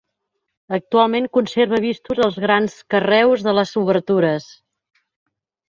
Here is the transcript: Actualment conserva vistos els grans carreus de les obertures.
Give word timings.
Actualment 0.77 1.27
conserva 1.39 1.81
vistos 1.83 2.23
els 2.29 2.41
grans 2.47 2.79
carreus 2.95 3.47
de 3.49 3.55
les 3.61 3.77
obertures. 3.85 4.51